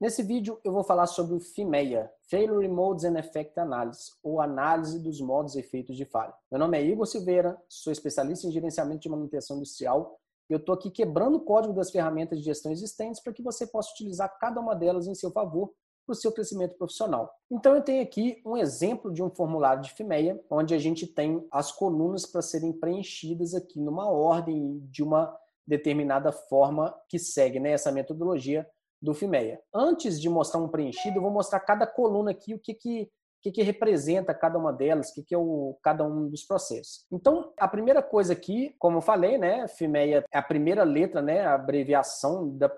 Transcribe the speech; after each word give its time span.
Nesse 0.00 0.22
vídeo 0.22 0.60
eu 0.62 0.72
vou 0.72 0.84
falar 0.84 1.08
sobre 1.08 1.34
o 1.34 1.40
FIMEA, 1.40 2.08
Failure 2.30 2.68
Modes 2.68 3.04
and 3.04 3.18
Effect 3.18 3.58
Analysis, 3.58 4.16
ou 4.22 4.40
análise 4.40 5.02
dos 5.02 5.20
modos 5.20 5.56
e 5.56 5.58
efeitos 5.58 5.96
de 5.96 6.04
falha. 6.04 6.32
Meu 6.52 6.60
nome 6.60 6.78
é 6.78 6.84
Igor 6.84 7.04
Silveira, 7.04 7.60
sou 7.68 7.92
especialista 7.92 8.46
em 8.46 8.52
gerenciamento 8.52 9.00
de 9.00 9.08
manutenção 9.08 9.56
industrial 9.56 10.16
e 10.48 10.52
eu 10.52 10.58
estou 10.58 10.76
aqui 10.76 10.88
quebrando 10.88 11.38
o 11.38 11.40
código 11.40 11.74
das 11.74 11.90
ferramentas 11.90 12.38
de 12.38 12.44
gestão 12.44 12.70
existentes 12.70 13.20
para 13.20 13.32
que 13.32 13.42
você 13.42 13.66
possa 13.66 13.90
utilizar 13.90 14.38
cada 14.38 14.60
uma 14.60 14.76
delas 14.76 15.08
em 15.08 15.16
seu 15.16 15.32
favor 15.32 15.72
para 16.06 16.12
o 16.12 16.16
seu 16.16 16.30
crescimento 16.30 16.76
profissional. 16.76 17.28
Então 17.50 17.74
eu 17.74 17.82
tenho 17.82 18.00
aqui 18.00 18.40
um 18.46 18.56
exemplo 18.56 19.12
de 19.12 19.20
um 19.20 19.28
formulário 19.28 19.82
de 19.82 19.92
FIMEA, 19.92 20.40
onde 20.48 20.74
a 20.74 20.78
gente 20.78 21.08
tem 21.08 21.44
as 21.50 21.72
colunas 21.72 22.24
para 22.24 22.40
serem 22.40 22.72
preenchidas 22.72 23.52
aqui 23.52 23.80
numa 23.80 24.08
ordem 24.08 24.78
de 24.92 25.02
uma 25.02 25.36
determinada 25.66 26.30
forma 26.30 26.94
que 27.08 27.18
segue 27.18 27.58
né, 27.58 27.72
essa 27.72 27.90
metodologia 27.90 28.64
do 29.00 29.14
FIMEA. 29.14 29.60
Antes 29.72 30.20
de 30.20 30.28
mostrar 30.28 30.60
um 30.60 30.68
preenchido, 30.68 31.18
eu 31.18 31.22
vou 31.22 31.30
mostrar 31.30 31.60
cada 31.60 31.86
coluna 31.86 32.30
aqui, 32.30 32.54
o 32.54 32.58
que, 32.58 32.74
que, 32.74 33.08
que, 33.42 33.52
que 33.52 33.62
representa 33.62 34.34
cada 34.34 34.58
uma 34.58 34.72
delas, 34.72 35.10
o 35.10 35.14
que, 35.14 35.22
que 35.22 35.34
é 35.34 35.38
o, 35.38 35.78
cada 35.82 36.04
um 36.04 36.28
dos 36.28 36.44
processos. 36.44 37.04
Então, 37.10 37.52
a 37.58 37.68
primeira 37.68 38.02
coisa 38.02 38.32
aqui, 38.32 38.74
como 38.78 38.98
eu 38.98 39.02
falei, 39.02 39.38
né, 39.38 39.66
FIMEA 39.68 40.24
é 40.30 40.38
a 40.38 40.42
primeira 40.42 40.84
letra, 40.84 41.22
né, 41.22 41.40
a 41.40 41.54
abreviação 41.54 42.48
da 42.56 42.70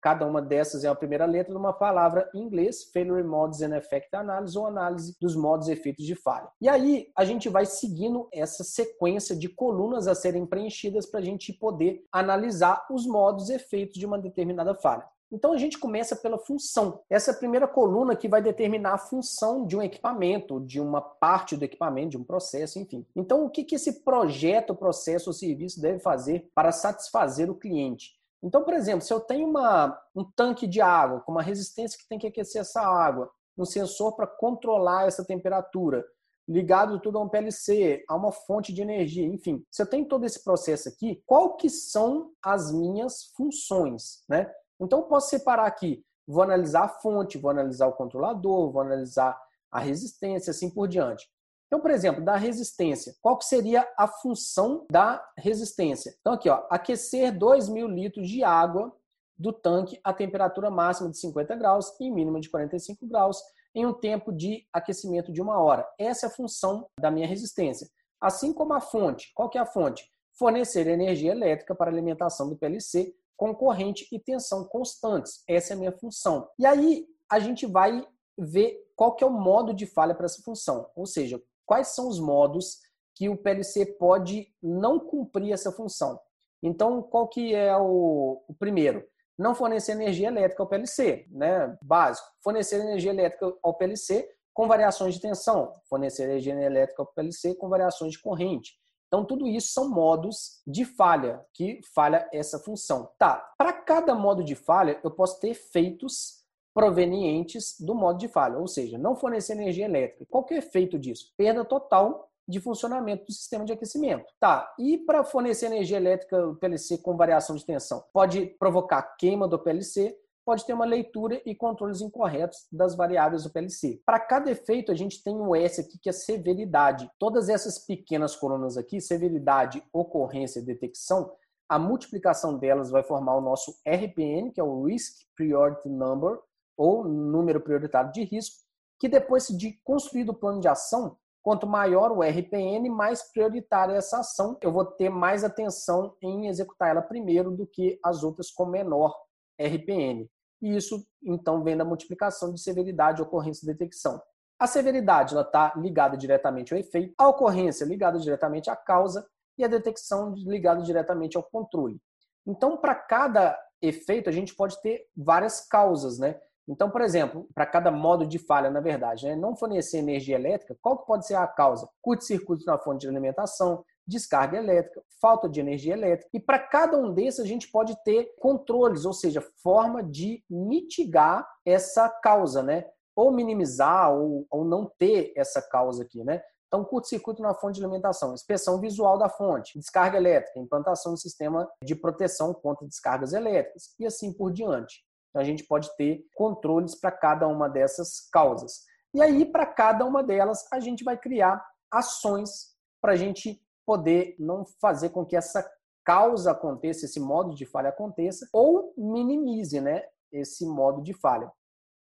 Cada 0.00 0.24
uma 0.24 0.40
dessas 0.40 0.84
é 0.84 0.88
a 0.88 0.94
primeira 0.94 1.26
letra 1.26 1.52
de 1.52 1.58
uma 1.58 1.72
palavra 1.72 2.30
em 2.32 2.40
inglês, 2.40 2.84
Failure 2.92 3.24
Modes 3.24 3.62
and 3.62 3.76
Effect 3.76 4.14
Analysis, 4.14 4.54
ou 4.54 4.66
análise 4.66 5.16
dos 5.20 5.34
modos 5.34 5.68
e 5.68 5.72
efeitos 5.72 6.06
de 6.06 6.14
falha. 6.14 6.48
E 6.60 6.68
aí, 6.68 7.10
a 7.16 7.24
gente 7.24 7.48
vai 7.48 7.66
seguindo 7.66 8.28
essa 8.32 8.62
sequência 8.62 9.34
de 9.34 9.48
colunas 9.48 10.06
a 10.06 10.14
serem 10.14 10.46
preenchidas 10.46 11.04
para 11.04 11.18
a 11.18 11.22
gente 11.22 11.52
poder 11.52 12.04
analisar 12.12 12.86
os 12.90 13.06
modos 13.06 13.48
e 13.48 13.54
efeitos 13.54 13.98
de 13.98 14.06
uma 14.06 14.18
determinada 14.18 14.74
falha. 14.74 15.04
Então 15.30 15.52
a 15.52 15.58
gente 15.58 15.78
começa 15.78 16.16
pela 16.16 16.38
função. 16.38 17.00
Essa 17.10 17.30
é 17.30 17.34
a 17.34 17.36
primeira 17.36 17.68
coluna 17.68 18.16
que 18.16 18.28
vai 18.28 18.40
determinar 18.40 18.94
a 18.94 18.98
função 18.98 19.66
de 19.66 19.76
um 19.76 19.82
equipamento, 19.82 20.60
de 20.60 20.80
uma 20.80 21.00
parte 21.00 21.56
do 21.56 21.64
equipamento, 21.64 22.10
de 22.10 22.18
um 22.18 22.24
processo, 22.24 22.78
enfim. 22.78 23.06
Então 23.14 23.44
o 23.44 23.50
que, 23.50 23.64
que 23.64 23.74
esse 23.74 24.04
projeto, 24.04 24.74
processo 24.74 25.30
ou 25.30 25.34
serviço 25.34 25.80
deve 25.80 25.98
fazer 25.98 26.50
para 26.54 26.72
satisfazer 26.72 27.50
o 27.50 27.54
cliente? 27.54 28.16
Então, 28.42 28.62
por 28.62 28.72
exemplo, 28.72 29.02
se 29.02 29.12
eu 29.12 29.20
tenho 29.20 29.48
uma, 29.48 30.00
um 30.14 30.24
tanque 30.24 30.66
de 30.66 30.80
água 30.80 31.20
com 31.20 31.32
uma 31.32 31.42
resistência 31.42 31.98
que 31.98 32.08
tem 32.08 32.18
que 32.18 32.26
aquecer 32.26 32.60
essa 32.60 32.80
água, 32.80 33.30
um 33.56 33.64
sensor 33.64 34.14
para 34.14 34.26
controlar 34.26 35.06
essa 35.06 35.24
temperatura, 35.24 36.04
ligado 36.48 37.00
tudo 37.00 37.18
a 37.18 37.20
um 37.20 37.28
PLC, 37.28 38.04
a 38.08 38.16
uma 38.16 38.32
fonte 38.32 38.72
de 38.72 38.80
energia, 38.80 39.26
enfim. 39.26 39.62
Se 39.70 39.82
eu 39.82 39.86
tenho 39.86 40.06
todo 40.06 40.24
esse 40.24 40.42
processo 40.42 40.88
aqui, 40.88 41.22
qual 41.26 41.56
que 41.56 41.68
são 41.68 42.30
as 42.42 42.72
minhas 42.72 43.32
funções, 43.36 44.22
né? 44.28 44.50
Então, 44.80 45.00
eu 45.00 45.04
posso 45.06 45.30
separar 45.30 45.66
aqui. 45.66 46.04
Vou 46.26 46.42
analisar 46.42 46.84
a 46.84 46.88
fonte, 46.88 47.38
vou 47.38 47.50
analisar 47.50 47.86
o 47.86 47.94
controlador, 47.94 48.70
vou 48.70 48.82
analisar 48.82 49.40
a 49.70 49.80
resistência, 49.80 50.50
assim 50.50 50.70
por 50.70 50.86
diante. 50.86 51.28
Então, 51.66 51.80
por 51.80 51.90
exemplo, 51.90 52.24
da 52.24 52.36
resistência, 52.36 53.14
qual 53.20 53.36
que 53.36 53.44
seria 53.44 53.86
a 53.96 54.08
função 54.08 54.86
da 54.90 55.22
resistência? 55.36 56.14
Então, 56.20 56.32
aqui, 56.32 56.48
ó, 56.48 56.66
aquecer 56.70 57.36
2 57.36 57.68
mil 57.68 57.86
litros 57.86 58.28
de 58.28 58.42
água 58.42 58.94
do 59.38 59.52
tanque 59.52 60.00
a 60.02 60.12
temperatura 60.12 60.70
máxima 60.70 61.10
de 61.10 61.18
50 61.18 61.54
graus 61.54 61.94
e 62.00 62.10
mínima 62.10 62.40
de 62.40 62.50
45 62.50 63.06
graus 63.06 63.40
em 63.74 63.86
um 63.86 63.92
tempo 63.92 64.32
de 64.32 64.66
aquecimento 64.72 65.30
de 65.30 65.40
uma 65.40 65.60
hora. 65.60 65.86
Essa 65.98 66.26
é 66.26 66.28
a 66.28 66.32
função 66.32 66.88
da 66.98 67.10
minha 67.10 67.26
resistência. 67.26 67.88
Assim 68.20 68.52
como 68.52 68.72
a 68.72 68.80
fonte. 68.80 69.30
Qual 69.34 69.48
que 69.48 69.58
é 69.58 69.60
a 69.60 69.66
fonte? 69.66 70.10
Fornecer 70.32 70.86
energia 70.88 71.32
elétrica 71.32 71.74
para 71.74 71.90
alimentação 71.90 72.48
do 72.48 72.56
PLC 72.56 73.14
com 73.38 73.54
corrente 73.54 74.06
e 74.10 74.18
tensão 74.18 74.64
constantes. 74.64 75.44
Essa 75.48 75.72
é 75.72 75.76
a 75.76 75.78
minha 75.78 75.92
função. 75.92 76.50
E 76.58 76.66
aí 76.66 77.06
a 77.30 77.38
gente 77.38 77.64
vai 77.66 78.04
ver 78.36 78.76
qual 78.96 79.14
que 79.14 79.22
é 79.22 79.26
o 79.26 79.30
modo 79.30 79.72
de 79.72 79.86
falha 79.86 80.14
para 80.14 80.26
essa 80.26 80.42
função. 80.42 80.90
Ou 80.96 81.06
seja, 81.06 81.40
quais 81.64 81.88
são 81.88 82.08
os 82.08 82.18
modos 82.18 82.80
que 83.14 83.28
o 83.28 83.36
PLC 83.36 83.86
pode 83.86 84.52
não 84.60 84.98
cumprir 84.98 85.52
essa 85.52 85.70
função. 85.70 86.20
Então, 86.62 87.00
qual 87.00 87.28
que 87.28 87.54
é 87.54 87.76
o, 87.76 88.42
o 88.48 88.54
primeiro? 88.54 89.06
Não 89.38 89.54
fornecer 89.54 89.92
energia 89.92 90.28
elétrica 90.28 90.62
ao 90.62 90.68
PLC, 90.68 91.26
né? 91.30 91.76
Básico. 91.80 92.26
Fornecer 92.42 92.80
energia 92.80 93.12
elétrica 93.12 93.54
ao 93.62 93.74
PLC 93.74 94.28
com 94.52 94.66
variações 94.66 95.14
de 95.14 95.20
tensão. 95.20 95.72
Fornecer 95.88 96.24
energia 96.24 96.54
elétrica 96.54 97.02
ao 97.02 97.06
PLC 97.06 97.54
com 97.54 97.68
variações 97.68 98.12
de 98.12 98.20
corrente. 98.20 98.72
Então, 99.08 99.24
tudo 99.24 99.48
isso 99.48 99.72
são 99.72 99.88
modos 99.88 100.60
de 100.66 100.84
falha, 100.84 101.44
que 101.52 101.80
falha 101.94 102.28
essa 102.32 102.58
função. 102.58 103.10
Tá, 103.18 103.52
para 103.56 103.72
cada 103.72 104.14
modo 104.14 104.44
de 104.44 104.54
falha, 104.54 105.00
eu 105.02 105.10
posso 105.10 105.40
ter 105.40 105.48
efeitos 105.48 106.44
provenientes 106.74 107.74
do 107.80 107.94
modo 107.94 108.18
de 108.18 108.28
falha, 108.28 108.58
ou 108.58 108.68
seja, 108.68 108.96
não 108.96 109.16
fornecer 109.16 109.54
energia 109.54 109.86
elétrica. 109.86 110.26
Qual 110.30 110.44
que 110.44 110.54
é 110.54 110.58
o 110.58 110.60
efeito 110.60 110.98
disso? 110.98 111.32
Perda 111.36 111.64
total 111.64 112.30
de 112.46 112.60
funcionamento 112.60 113.26
do 113.26 113.32
sistema 113.32 113.64
de 113.64 113.72
aquecimento. 113.72 114.32
Tá, 114.38 114.72
e 114.78 114.96
para 114.98 115.24
fornecer 115.24 115.66
energia 115.66 115.96
elétrica 115.96 116.46
o 116.46 116.54
PLC 116.54 116.98
com 116.98 117.16
variação 117.16 117.56
de 117.56 117.64
tensão? 117.64 118.04
Pode 118.12 118.46
provocar 118.58 119.02
queima 119.18 119.48
do 119.48 119.58
PLC, 119.58 120.16
pode 120.48 120.64
ter 120.64 120.72
uma 120.72 120.86
leitura 120.86 121.42
e 121.44 121.54
controles 121.54 122.00
incorretos 122.00 122.66
das 122.72 122.96
variáveis 122.96 123.42
do 123.42 123.50
PLC. 123.50 124.00
Para 124.06 124.18
cada 124.18 124.50
efeito, 124.50 124.90
a 124.90 124.94
gente 124.94 125.22
tem 125.22 125.36
um 125.36 125.54
S 125.54 125.78
aqui 125.78 125.98
que 125.98 126.08
é 126.08 126.12
severidade. 126.12 127.10
Todas 127.18 127.50
essas 127.50 127.78
pequenas 127.78 128.34
colunas 128.34 128.78
aqui, 128.78 128.98
severidade, 128.98 129.84
ocorrência 129.92 130.60
e 130.60 130.64
detecção, 130.64 131.30
a 131.68 131.78
multiplicação 131.78 132.56
delas 132.56 132.90
vai 132.90 133.02
formar 133.02 133.36
o 133.36 133.42
nosso 133.42 133.72
RPN, 133.86 134.50
que 134.50 134.58
é 134.58 134.64
o 134.64 134.84
Risk 134.84 135.18
Priority 135.36 135.90
Number, 135.90 136.38
ou 136.78 137.04
número 137.04 137.60
prioritário 137.60 138.10
de 138.10 138.24
risco, 138.24 138.56
que 138.98 139.06
depois 139.06 139.48
de 139.48 139.78
construído 139.84 140.30
o 140.30 140.34
plano 140.34 140.62
de 140.62 140.68
ação, 140.68 141.18
quanto 141.42 141.66
maior 141.66 142.10
o 142.10 142.22
RPN, 142.22 142.88
mais 142.88 143.22
prioritária 143.22 143.92
essa 143.92 144.20
ação. 144.20 144.56
Eu 144.62 144.72
vou 144.72 144.86
ter 144.86 145.10
mais 145.10 145.44
atenção 145.44 146.16
em 146.22 146.46
executar 146.46 146.88
ela 146.88 147.02
primeiro 147.02 147.50
do 147.50 147.66
que 147.66 148.00
as 148.02 148.22
outras 148.22 148.50
com 148.50 148.64
menor 148.64 149.14
RPN 149.60 150.26
e 150.60 150.76
isso 150.76 151.06
então 151.22 151.62
vem 151.62 151.76
da 151.76 151.84
multiplicação 151.84 152.52
de 152.52 152.60
severidade, 152.60 153.22
ocorrência 153.22 153.64
e 153.64 153.72
detecção. 153.72 154.20
A 154.58 154.66
severidade 154.66 155.36
está 155.36 155.72
ligada 155.76 156.16
diretamente 156.16 156.74
ao 156.74 156.80
efeito, 156.80 157.14
a 157.16 157.28
ocorrência 157.28 157.84
ligada 157.84 158.18
diretamente 158.18 158.68
à 158.68 158.74
causa 158.74 159.26
e 159.56 159.64
a 159.64 159.68
detecção 159.68 160.34
ligada 160.34 160.82
diretamente 160.82 161.36
ao 161.36 161.42
controle. 161.42 162.00
Então, 162.46 162.76
para 162.76 162.94
cada 162.94 163.58
efeito, 163.80 164.28
a 164.28 164.32
gente 164.32 164.54
pode 164.54 164.80
ter 164.80 165.06
várias 165.16 165.60
causas, 165.66 166.18
né? 166.18 166.40
Então, 166.68 166.90
por 166.90 167.00
exemplo, 167.00 167.48
para 167.54 167.64
cada 167.64 167.90
modo 167.90 168.26
de 168.26 168.38
falha, 168.38 168.70
na 168.70 168.80
verdade, 168.80 169.26
né? 169.26 169.34
não 169.34 169.56
fornecer 169.56 169.98
energia 169.98 170.36
elétrica, 170.36 170.76
qual 170.82 170.98
que 170.98 171.06
pode 171.06 171.26
ser 171.26 171.34
a 171.34 171.46
causa? 171.46 171.88
Curto-circuito 172.02 172.64
na 172.66 172.78
fonte 172.78 173.00
de 173.00 173.08
alimentação, 173.08 173.82
descarga 174.08 174.56
elétrica, 174.56 175.02
falta 175.20 175.48
de 175.48 175.60
energia 175.60 175.92
elétrica. 175.92 176.30
E 176.32 176.40
para 176.40 176.58
cada 176.58 176.96
um 176.96 177.12
desses, 177.12 177.40
a 177.40 177.46
gente 177.46 177.70
pode 177.70 177.94
ter 178.02 178.34
controles, 178.40 179.04
ou 179.04 179.12
seja, 179.12 179.42
forma 179.62 180.02
de 180.02 180.42
mitigar 180.48 181.46
essa 181.64 182.08
causa, 182.08 182.62
né? 182.62 182.86
Ou 183.14 183.30
minimizar 183.30 184.14
ou, 184.14 184.46
ou 184.50 184.64
não 184.64 184.90
ter 184.98 185.32
essa 185.36 185.60
causa 185.60 186.04
aqui, 186.04 186.24
né? 186.24 186.42
Então, 186.66 186.84
curto-circuito 186.84 187.42
na 187.42 187.54
fonte 187.54 187.78
de 187.78 187.84
alimentação, 187.84 188.34
inspeção 188.34 188.78
visual 188.80 189.18
da 189.18 189.28
fonte, 189.28 189.78
descarga 189.78 190.18
elétrica, 190.18 190.58
implantação 190.58 191.12
do 191.12 191.18
sistema 191.18 191.68
de 191.82 191.94
proteção 191.94 192.52
contra 192.52 192.86
descargas 192.86 193.32
elétricas 193.32 193.94
e 193.98 194.06
assim 194.06 194.32
por 194.32 194.52
diante. 194.52 195.02
Então, 195.30 195.42
a 195.42 195.44
gente 195.44 195.64
pode 195.64 195.94
ter 195.96 196.24
controles 196.34 196.94
para 196.94 197.10
cada 197.10 197.46
uma 197.46 197.68
dessas 197.68 198.28
causas. 198.30 198.84
E 199.14 199.22
aí, 199.22 199.44
para 199.46 199.66
cada 199.66 200.04
uma 200.04 200.22
delas, 200.22 200.66
a 200.70 200.80
gente 200.80 201.04
vai 201.04 201.16
criar 201.16 201.62
ações 201.90 202.76
para 203.00 203.12
a 203.12 203.16
gente 203.16 203.60
poder 203.88 204.36
não 204.38 204.66
fazer 204.82 205.08
com 205.08 205.24
que 205.24 205.34
essa 205.34 205.66
causa 206.04 206.50
aconteça, 206.50 207.06
esse 207.06 207.18
modo 207.18 207.54
de 207.54 207.64
falha 207.64 207.88
aconteça, 207.88 208.46
ou 208.52 208.92
minimize 208.98 209.80
né, 209.80 210.04
esse 210.30 210.66
modo 210.66 211.00
de 211.00 211.14
falha. 211.14 211.50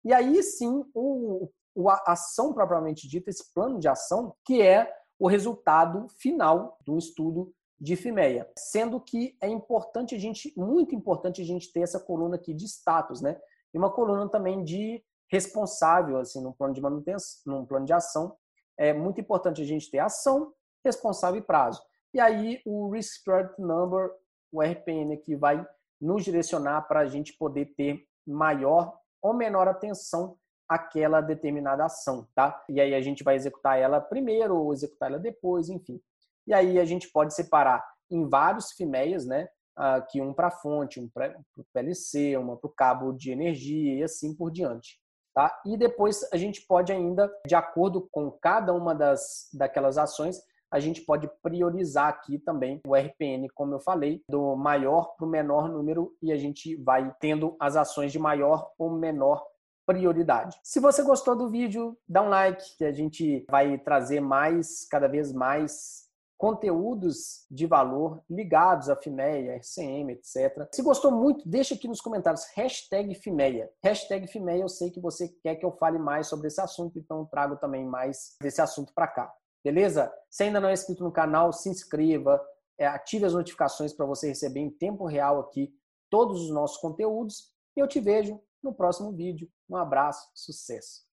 E 0.04 0.12
aí 0.12 0.44
sim, 0.44 0.84
o, 0.94 1.50
o, 1.74 1.90
a 1.90 2.04
ação 2.08 2.52
propriamente 2.52 3.08
dita, 3.08 3.30
esse 3.30 3.54
plano 3.54 3.80
de 3.80 3.88
ação, 3.88 4.36
que 4.44 4.62
é 4.62 4.94
o 5.18 5.30
resultado 5.30 6.10
final 6.20 6.78
do 6.86 6.98
estudo 6.98 7.54
de 7.80 7.96
FIMEA. 7.96 8.52
Sendo 8.58 9.00
que 9.00 9.38
é 9.42 9.48
importante 9.48 10.14
a 10.14 10.20
gente, 10.20 10.54
muito 10.58 10.94
importante 10.94 11.42
a 11.42 11.46
gente 11.46 11.72
ter 11.72 11.84
essa 11.84 12.02
coluna 12.02 12.36
aqui 12.36 12.54
de 12.54 12.66
status, 12.66 13.22
né? 13.22 13.40
E 13.74 13.78
uma 13.78 13.90
coluna 13.90 14.28
também 14.28 14.62
de 14.62 15.02
responsável, 15.32 16.20
assim, 16.20 16.42
no 16.42 16.54
plano 16.54 16.74
de 16.74 16.82
manutenção, 16.82 17.42
num 17.46 17.66
plano 17.66 17.86
de 17.86 17.94
ação. 17.94 18.36
É 18.78 18.94
muito 18.94 19.22
importante 19.22 19.62
a 19.62 19.66
gente 19.66 19.90
ter 19.90 20.00
ação, 20.00 20.54
responsável 20.88 21.40
e 21.40 21.44
prazo. 21.44 21.82
E 22.14 22.20
aí 22.20 22.62
o 22.66 22.90
Risk 22.90 23.24
Priority 23.24 23.62
Number, 23.62 24.10
o 24.52 24.62
RPN, 24.62 25.18
que 25.18 25.36
vai 25.36 25.66
nos 26.00 26.24
direcionar 26.24 26.82
para 26.88 27.02
a 27.02 27.08
gente 27.08 27.34
poder 27.38 27.74
ter 27.78 28.04
maior 28.26 28.98
ou 29.22 29.34
menor 29.34 29.68
atenção 29.68 30.38
àquela 30.68 31.22
determinada 31.22 31.86
ação, 31.86 32.28
tá? 32.36 32.64
E 32.70 32.82
aí 32.82 32.94
a 32.94 33.02
gente 33.02 33.24
vai 33.24 33.36
executar 33.36 33.80
ela 33.80 34.02
primeiro 34.02 34.56
ou 34.56 34.74
executar 34.74 35.10
ela 35.10 35.20
depois, 35.20 35.70
enfim. 35.70 36.02
E 36.46 36.54
aí 36.54 36.80
a 36.80 36.86
gente 36.86 37.10
pode 37.10 37.34
separar 37.34 37.84
em 38.10 38.28
vários 38.28 38.72
FIMEAs, 38.72 39.26
né? 39.26 39.48
aqui 39.78 40.20
um 40.20 40.34
para 40.34 40.50
fonte, 40.50 41.00
um 41.00 41.08
para 41.08 41.38
o 41.56 41.64
PLC, 41.72 42.36
uma 42.36 42.58
para 42.58 42.68
o 42.68 42.74
cabo 42.74 43.12
de 43.14 43.32
energia 43.32 44.00
e 44.00 44.04
assim 44.04 44.36
por 44.36 44.52
diante. 44.52 45.00
Tá? 45.34 45.56
E 45.66 45.78
depois 45.78 46.28
a 46.34 46.38
gente 46.38 46.66
pode 46.66 46.92
ainda, 46.92 47.32
de 47.46 47.54
acordo 47.54 48.08
com 48.12 48.32
cada 48.32 48.74
uma 48.74 48.96
das 48.96 49.48
daquelas 49.54 49.98
ações, 49.98 50.42
a 50.72 50.80
gente 50.80 51.02
pode 51.02 51.30
priorizar 51.42 52.08
aqui 52.08 52.38
também 52.40 52.82
o 52.86 52.96
RPN, 52.96 53.48
como 53.54 53.74
eu 53.74 53.80
falei, 53.80 54.22
do 54.30 54.56
maior 54.56 55.16
para 55.16 55.26
o 55.26 55.30
menor 55.30 55.70
número 55.70 56.14
e 56.22 56.32
a 56.32 56.38
gente 56.38 56.76
vai 56.76 57.14
tendo 57.20 57.56
as 57.60 57.76
ações 57.76 58.12
de 58.12 58.20
maior 58.20 58.72
ou 58.78 58.92
menor 58.92 59.46
prioridade. 59.86 60.60
Se 60.64 60.80
você 60.80 61.02
gostou 61.02 61.36
do 61.36 61.50
vídeo, 61.50 61.98
dá 62.08 62.22
um 62.22 62.30
like, 62.30 62.78
que 62.78 62.84
a 62.84 62.92
gente 62.92 63.46
vai 63.50 63.78
trazer 63.78 64.20
mais, 64.20 64.86
cada 64.90 65.08
vez 65.08 65.32
mais 65.32 66.08
conteúdos 66.38 67.46
de 67.50 67.66
valor 67.66 68.22
ligados 68.30 68.90
à 68.90 68.96
FIMEA, 68.96 69.56
RCM, 69.56 70.12
etc. 70.12 70.68
Se 70.72 70.84
gostou 70.84 71.12
muito, 71.12 71.48
deixa 71.50 71.74
aqui 71.74 71.88
nos 71.88 72.00
comentários 72.00 72.46
hashtag 72.54 73.16
FIMEA. 73.16 73.70
Hashtag 73.84 74.28
FIMEA, 74.28 74.60
eu 74.60 74.70
sei 74.70 74.92
que 74.92 75.00
você 75.00 75.30
quer 75.42 75.56
que 75.56 75.66
eu 75.66 75.72
fale 75.72 75.98
mais 75.98 76.28
sobre 76.28 76.48
esse 76.48 76.62
assunto, 76.62 77.00
então 77.00 77.26
trago 77.26 77.56
também 77.56 77.86
mais 77.86 78.36
desse 78.40 78.62
assunto 78.62 78.94
para 78.94 79.08
cá. 79.08 79.34
Beleza? 79.64 80.14
Se 80.30 80.44
ainda 80.44 80.60
não 80.60 80.70
é 80.70 80.74
inscrito 80.74 81.04
no 81.04 81.12
canal, 81.12 81.52
se 81.52 81.70
inscreva, 81.70 82.42
é, 82.78 82.86
ative 82.86 83.26
as 83.26 83.34
notificações 83.34 83.94
para 83.94 84.06
você 84.06 84.28
receber 84.28 84.60
em 84.60 84.70
tempo 84.70 85.06
real 85.06 85.40
aqui 85.40 85.74
todos 86.10 86.44
os 86.44 86.52
nossos 86.52 86.78
conteúdos. 86.78 87.52
E 87.76 87.80
eu 87.80 87.88
te 87.88 88.00
vejo 88.00 88.40
no 88.62 88.74
próximo 88.74 89.12
vídeo. 89.12 89.50
Um 89.70 89.76
abraço, 89.76 90.30
sucesso! 90.34 91.07